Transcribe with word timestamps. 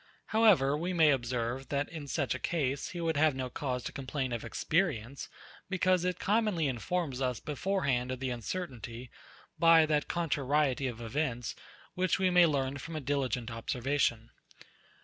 However, 0.33 0.75
we 0.75 0.93
may 0.93 1.11
observe, 1.11 1.69
that, 1.69 1.87
in 1.89 2.07
such 2.07 2.33
a 2.33 2.39
case, 2.39 2.87
he 2.89 2.99
would 2.99 3.17
have 3.17 3.35
no 3.35 3.51
cause 3.51 3.83
to 3.83 3.91
complain 3.91 4.31
of 4.31 4.43
experience; 4.43 5.29
because 5.69 6.03
it 6.03 6.17
commonly 6.17 6.67
informs 6.67 7.21
us 7.21 7.39
beforehand 7.39 8.11
of 8.11 8.19
the 8.19 8.31
uncertainty, 8.31 9.11
by 9.59 9.85
that 9.85 10.07
contrariety 10.07 10.87
of 10.87 11.01
events, 11.01 11.53
which 11.93 12.17
we 12.17 12.31
may 12.31 12.47
learn 12.47 12.79
from 12.79 12.95
a 12.95 12.99
diligent 12.99 13.51
observation. 13.51 14.31